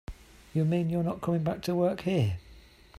[0.51, 2.39] You mean you're not coming back to work here?